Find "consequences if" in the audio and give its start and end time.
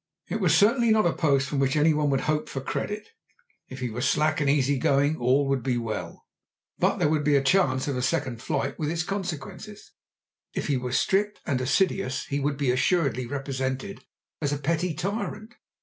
9.03-10.65